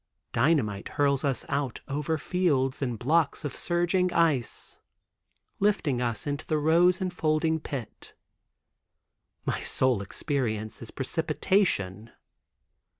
[0.33, 4.79] Dynamite hurls us out over fields and blocks of surging ice,
[5.59, 8.15] lifting us into the rose enfolding pit.
[9.45, 12.09] My sole experience is precipitation.